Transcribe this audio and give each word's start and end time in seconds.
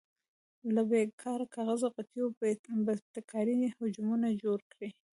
له 0.75 0.81
بې 0.89 1.01
کاره 1.21 1.45
کاغذي 1.55 1.87
قطیو 1.95 2.25
ابتکاري 2.49 3.53
حجمونه 3.77 4.27
جوړ 4.43 4.59
کړئ. 4.71 4.89